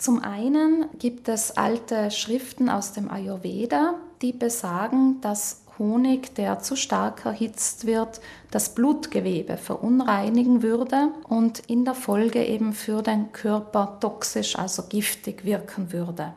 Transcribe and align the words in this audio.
Zum 0.00 0.22
einen 0.22 0.86
gibt 0.98 1.28
es 1.28 1.58
alte 1.58 2.10
Schriften 2.10 2.70
aus 2.70 2.94
dem 2.94 3.10
Ayurveda, 3.10 3.96
die 4.22 4.32
besagen, 4.32 5.20
dass 5.20 5.60
Honig, 5.78 6.34
der 6.36 6.60
zu 6.60 6.74
stark 6.74 7.26
erhitzt 7.26 7.86
wird, 7.86 8.22
das 8.50 8.74
Blutgewebe 8.74 9.58
verunreinigen 9.58 10.62
würde 10.62 11.08
und 11.28 11.58
in 11.66 11.84
der 11.84 11.92
Folge 11.92 12.42
eben 12.42 12.72
für 12.72 13.02
den 13.02 13.30
Körper 13.32 13.98
toxisch, 14.00 14.58
also 14.58 14.84
giftig 14.84 15.44
wirken 15.44 15.92
würde. 15.92 16.32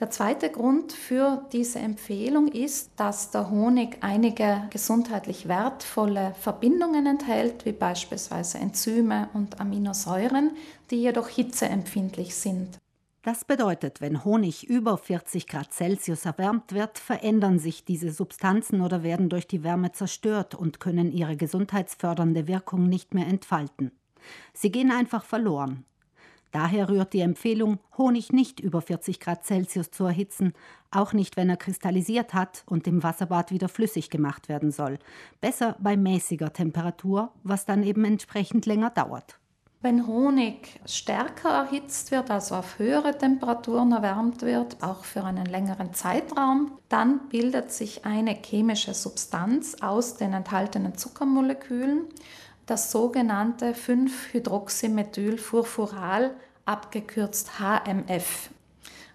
Der 0.00 0.10
zweite 0.10 0.50
Grund 0.50 0.92
für 0.92 1.46
diese 1.50 1.78
Empfehlung 1.78 2.48
ist, 2.48 2.90
dass 2.96 3.30
der 3.30 3.48
Honig 3.48 3.96
einige 4.02 4.64
gesundheitlich 4.68 5.48
wertvolle 5.48 6.34
Verbindungen 6.38 7.06
enthält, 7.06 7.64
wie 7.64 7.72
beispielsweise 7.72 8.58
Enzyme 8.58 9.30
und 9.32 9.62
Aminosäuren, 9.62 10.50
die 10.90 10.96
jedoch 10.96 11.28
hitzeempfindlich 11.28 12.34
sind. 12.34 12.78
Das 13.22 13.44
bedeutet, 13.44 14.00
wenn 14.00 14.24
Honig 14.24 14.68
über 14.68 14.96
40 14.96 15.48
Grad 15.48 15.72
Celsius 15.72 16.24
erwärmt 16.24 16.72
wird, 16.72 16.98
verändern 16.98 17.58
sich 17.58 17.84
diese 17.84 18.12
Substanzen 18.12 18.80
oder 18.80 19.02
werden 19.02 19.28
durch 19.28 19.48
die 19.48 19.64
Wärme 19.64 19.90
zerstört 19.90 20.54
und 20.54 20.78
können 20.78 21.10
ihre 21.10 21.36
gesundheitsfördernde 21.36 22.46
Wirkung 22.46 22.88
nicht 22.88 23.14
mehr 23.14 23.26
entfalten. 23.26 23.90
Sie 24.54 24.70
gehen 24.70 24.92
einfach 24.92 25.24
verloren. 25.24 25.84
Daher 26.52 26.88
rührt 26.88 27.12
die 27.12 27.20
Empfehlung, 27.20 27.78
Honig 27.98 28.32
nicht 28.32 28.60
über 28.60 28.80
40 28.80 29.20
Grad 29.20 29.44
Celsius 29.44 29.90
zu 29.90 30.04
erhitzen, 30.04 30.54
auch 30.90 31.12
nicht, 31.12 31.36
wenn 31.36 31.50
er 31.50 31.58
kristallisiert 31.58 32.32
hat 32.32 32.62
und 32.66 32.86
im 32.86 33.02
Wasserbad 33.02 33.50
wieder 33.50 33.68
flüssig 33.68 34.08
gemacht 34.08 34.48
werden 34.48 34.70
soll. 34.70 34.98
Besser 35.40 35.76
bei 35.80 35.96
mäßiger 35.96 36.52
Temperatur, 36.52 37.32
was 37.42 37.66
dann 37.66 37.82
eben 37.82 38.04
entsprechend 38.04 38.64
länger 38.64 38.90
dauert. 38.90 39.38
Wenn 39.80 40.08
Honig 40.08 40.80
stärker 40.86 41.50
erhitzt 41.50 42.10
wird, 42.10 42.32
also 42.32 42.56
auf 42.56 42.80
höhere 42.80 43.16
Temperaturen 43.16 43.92
erwärmt 43.92 44.42
wird, 44.42 44.82
auch 44.82 45.04
für 45.04 45.22
einen 45.22 45.46
längeren 45.46 45.94
Zeitraum, 45.94 46.72
dann 46.88 47.28
bildet 47.28 47.70
sich 47.70 48.04
eine 48.04 48.34
chemische 48.34 48.92
Substanz 48.92 49.76
aus 49.80 50.16
den 50.16 50.32
enthaltenen 50.32 50.98
Zuckermolekülen, 50.98 52.06
das 52.66 52.90
sogenannte 52.90 53.72
5-Hydroxymethylfurfural, 53.72 56.32
abgekürzt 56.64 57.60
HMF. 57.60 58.50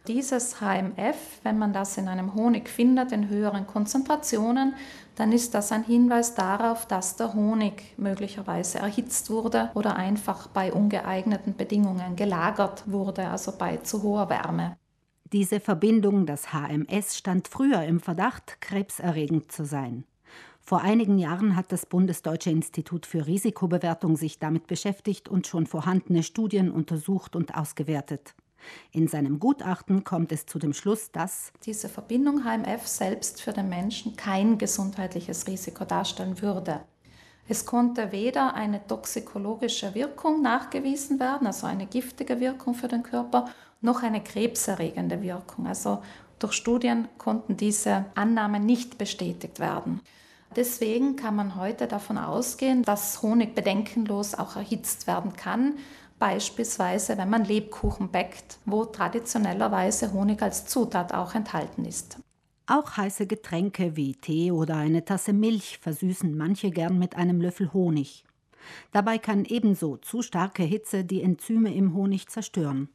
Dieses 0.07 0.59
HMF, 0.59 1.15
wenn 1.43 1.57
man 1.57 1.71
das 1.71 1.97
in 1.97 2.09
einem 2.09 2.33
Honig 2.33 2.67
findet 2.67 3.13
in 3.13 3.29
höheren 3.29 3.65
Konzentrationen, 3.65 4.75
dann 5.15 5.31
ist 5.31 5.53
das 5.53 5.71
ein 5.71 5.85
Hinweis 5.85 6.35
darauf, 6.35 6.85
dass 6.85 7.15
der 7.15 7.33
Honig 7.33 7.93
möglicherweise 7.95 8.79
erhitzt 8.79 9.29
wurde 9.29 9.71
oder 9.75 9.95
einfach 9.95 10.47
bei 10.47 10.73
ungeeigneten 10.73 11.55
Bedingungen 11.55 12.17
gelagert 12.17 12.83
wurde, 12.85 13.29
also 13.29 13.53
bei 13.57 13.77
zu 13.77 14.03
hoher 14.03 14.29
Wärme. 14.29 14.75
Diese 15.31 15.61
Verbindung, 15.61 16.25
das 16.25 16.51
HMS, 16.51 17.17
stand 17.17 17.47
früher 17.47 17.83
im 17.83 18.01
Verdacht, 18.01 18.59
krebserregend 18.59 19.53
zu 19.53 19.63
sein. 19.63 20.03
Vor 20.59 20.81
einigen 20.81 21.17
Jahren 21.17 21.55
hat 21.55 21.71
das 21.71 21.85
Bundesdeutsche 21.85 22.49
Institut 22.49 23.05
für 23.05 23.25
Risikobewertung 23.25 24.17
sich 24.17 24.37
damit 24.37 24.67
beschäftigt 24.67 25.29
und 25.29 25.47
schon 25.47 25.65
vorhandene 25.65 26.23
Studien 26.23 26.71
untersucht 26.71 27.37
und 27.37 27.55
ausgewertet. 27.55 28.35
In 28.91 29.07
seinem 29.07 29.39
Gutachten 29.39 30.03
kommt 30.03 30.31
es 30.31 30.45
zu 30.45 30.59
dem 30.59 30.73
Schluss, 30.73 31.11
dass 31.11 31.51
diese 31.65 31.89
Verbindung 31.89 32.43
HMF 32.43 32.87
selbst 32.87 33.41
für 33.41 33.53
den 33.53 33.69
Menschen 33.69 34.15
kein 34.15 34.57
gesundheitliches 34.57 35.47
Risiko 35.47 35.85
darstellen 35.85 36.41
würde. 36.41 36.81
Es 37.47 37.65
konnte 37.65 38.11
weder 38.11 38.53
eine 38.53 38.85
toxikologische 38.87 39.93
Wirkung 39.95 40.41
nachgewiesen 40.41 41.19
werden, 41.19 41.47
also 41.47 41.67
eine 41.67 41.87
giftige 41.87 42.39
Wirkung 42.39 42.73
für 42.73 42.87
den 42.87 43.03
Körper, 43.03 43.49
noch 43.81 44.01
eine 44.01 44.23
krebserregende 44.23 45.21
Wirkung. 45.21 45.67
Also 45.67 46.01
durch 46.39 46.53
Studien 46.53 47.09
konnten 47.17 47.57
diese 47.57 48.05
Annahmen 48.15 48.65
nicht 48.65 48.97
bestätigt 48.97 49.59
werden. 49.59 50.01
Deswegen 50.55 51.15
kann 51.15 51.35
man 51.35 51.55
heute 51.55 51.87
davon 51.87 52.17
ausgehen, 52.17 52.83
dass 52.83 53.21
Honig 53.21 53.55
bedenkenlos 53.55 54.35
auch 54.35 54.55
erhitzt 54.55 55.07
werden 55.07 55.33
kann, 55.33 55.75
Beispielsweise, 56.23 57.17
wenn 57.17 57.29
man 57.29 57.43
Lebkuchen 57.43 58.09
backt, 58.09 58.57
wo 58.63 58.85
traditionellerweise 58.85 60.13
Honig 60.13 60.41
als 60.41 60.65
Zutat 60.65 61.13
auch 61.13 61.35
enthalten 61.35 61.83
ist. 61.83 62.17
Auch 62.65 62.95
heiße 62.95 63.27
Getränke 63.27 63.97
wie 63.97 64.15
Tee 64.15 64.53
oder 64.53 64.77
eine 64.77 65.03
Tasse 65.03 65.33
Milch 65.33 65.79
versüßen 65.79 66.37
manche 66.37 66.71
gern 66.71 66.97
mit 66.97 67.17
einem 67.17 67.41
Löffel 67.41 67.73
Honig. 67.73 68.23
Dabei 68.93 69.17
kann 69.17 69.43
ebenso 69.43 69.97
zu 69.97 70.21
starke 70.21 70.63
Hitze 70.63 71.03
die 71.03 71.21
Enzyme 71.21 71.73
im 71.73 71.93
Honig 71.93 72.29
zerstören. 72.29 72.87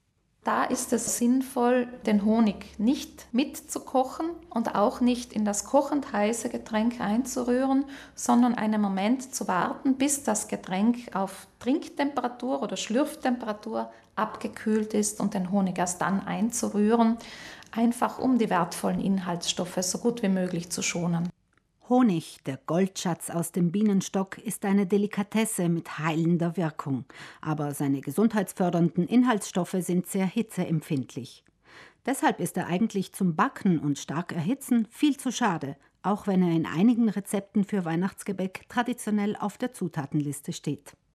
Da 0.44 0.64
ist 0.64 0.92
es 0.92 1.18
sinnvoll, 1.18 1.88
den 2.06 2.24
Honig 2.24 2.78
nicht 2.78 3.26
mitzukochen 3.32 4.30
und 4.48 4.74
auch 4.74 5.00
nicht 5.00 5.32
in 5.32 5.44
das 5.44 5.64
kochend 5.64 6.12
heiße 6.12 6.48
Getränk 6.48 7.00
einzurühren, 7.00 7.84
sondern 8.14 8.54
einen 8.54 8.80
Moment 8.80 9.34
zu 9.34 9.46
warten, 9.46 9.96
bis 9.96 10.22
das 10.22 10.48
Getränk 10.48 11.14
auf 11.14 11.48
Trinktemperatur 11.58 12.62
oder 12.62 12.76
Schlürftemperatur 12.76 13.90
abgekühlt 14.16 14.94
ist 14.94 15.20
und 15.20 15.34
den 15.34 15.50
Honig 15.50 15.78
erst 15.78 16.00
dann 16.00 16.26
einzurühren, 16.26 17.18
einfach 17.72 18.18
um 18.18 18.38
die 18.38 18.48
wertvollen 18.48 19.00
Inhaltsstoffe 19.00 19.78
so 19.82 19.98
gut 19.98 20.22
wie 20.22 20.28
möglich 20.28 20.70
zu 20.70 20.82
schonen. 20.82 21.28
Honig, 21.88 22.40
der 22.44 22.58
Goldschatz 22.66 23.30
aus 23.30 23.50
dem 23.50 23.72
Bienenstock, 23.72 24.36
ist 24.36 24.66
eine 24.66 24.86
Delikatesse 24.86 25.70
mit 25.70 25.98
heilender 25.98 26.58
Wirkung, 26.58 27.06
aber 27.40 27.72
seine 27.72 28.02
gesundheitsfördernden 28.02 29.06
Inhaltsstoffe 29.06 29.76
sind 29.78 30.06
sehr 30.06 30.26
hitzeempfindlich. 30.26 31.44
Deshalb 32.04 32.40
ist 32.40 32.58
er 32.58 32.66
eigentlich 32.66 33.14
zum 33.14 33.36
Backen 33.36 33.78
und 33.78 33.98
stark 33.98 34.32
erhitzen 34.32 34.86
viel 34.90 35.16
zu 35.16 35.32
schade, 35.32 35.76
auch 36.02 36.26
wenn 36.26 36.42
er 36.42 36.54
in 36.54 36.66
einigen 36.66 37.08
Rezepten 37.08 37.64
für 37.64 37.86
Weihnachtsgebäck 37.86 38.68
traditionell 38.68 39.34
auf 39.34 39.56
der 39.56 39.72
Zutatenliste 39.72 40.52
steht. 40.52 40.92